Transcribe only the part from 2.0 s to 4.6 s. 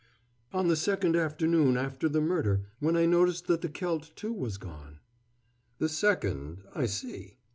the murder, when I noticed that the celt, too, was